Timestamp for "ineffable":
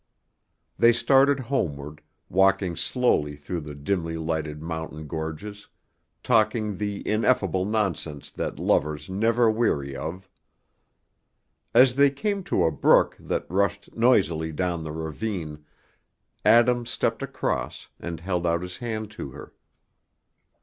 7.07-7.65